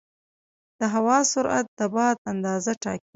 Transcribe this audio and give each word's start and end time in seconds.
د 0.79 0.81
هوا 0.93 1.17
سرعت 1.31 1.65
د 1.79 1.81
باد 1.93 2.15
اندازه 2.31 2.71
ټاکي. 2.83 3.07